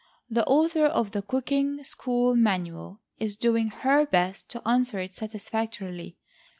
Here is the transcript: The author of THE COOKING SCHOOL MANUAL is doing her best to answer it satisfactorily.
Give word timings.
The 0.31 0.43
author 0.47 0.87
of 0.87 1.11
THE 1.11 1.21
COOKING 1.21 1.83
SCHOOL 1.83 2.35
MANUAL 2.35 3.01
is 3.19 3.35
doing 3.35 3.67
her 3.67 4.07
best 4.07 4.49
to 4.49 4.67
answer 4.67 4.97
it 4.97 5.13
satisfactorily. 5.13 6.17